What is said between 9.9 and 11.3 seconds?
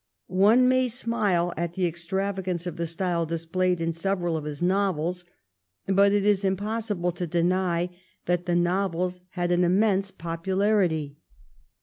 popularity.